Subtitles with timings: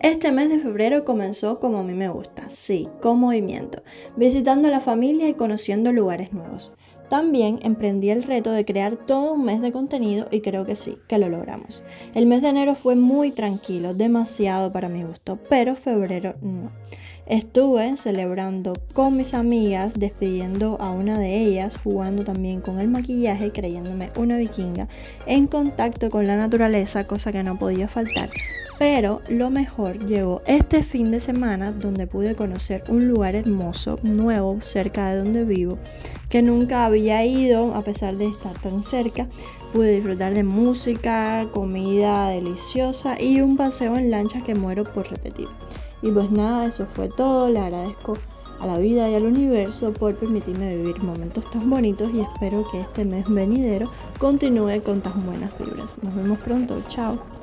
[0.00, 3.82] Este mes de febrero comenzó como a mí me gusta, sí, con movimiento,
[4.16, 6.72] visitando a la familia y conociendo lugares nuevos.
[7.10, 10.96] También emprendí el reto de crear todo un mes de contenido y creo que sí,
[11.06, 11.84] que lo logramos.
[12.14, 16.70] El mes de enero fue muy tranquilo, demasiado para mi gusto, pero febrero no.
[17.26, 23.52] Estuve celebrando con mis amigas, despidiendo a una de ellas, jugando también con el maquillaje,
[23.52, 24.88] creyéndome una vikinga,
[25.26, 28.30] en contacto con la naturaleza, cosa que no podía faltar.
[28.80, 34.56] Pero lo mejor llegó este fin de semana donde pude conocer un lugar hermoso, nuevo,
[34.62, 35.76] cerca de donde vivo,
[36.30, 39.28] que nunca había ido a pesar de estar tan cerca.
[39.74, 45.48] Pude disfrutar de música, comida deliciosa y un paseo en lancha que muero por repetir.
[46.00, 47.50] Y pues nada, eso fue todo.
[47.50, 48.16] Le agradezco
[48.60, 52.80] a la vida y al universo por permitirme vivir momentos tan bonitos y espero que
[52.80, 55.98] este mes venidero continúe con tan buenas vibras.
[56.02, 57.39] Nos vemos pronto, chao.